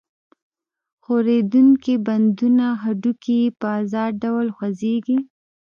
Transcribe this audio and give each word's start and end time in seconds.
ښورېدونکي 1.03 1.93
بندونه 2.05 2.65
هډوکي 2.83 3.37
یې 3.43 3.49
په 3.59 3.67
آزاد 3.79 4.11
ډول 4.23 4.47
خوځېږي. 4.55 5.17